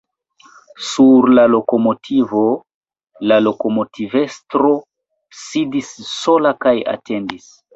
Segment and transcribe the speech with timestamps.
[0.91, 2.41] Sur la lokomotivo
[3.33, 4.73] la lokomotivestro
[5.43, 7.47] sidis sola kaj atendis.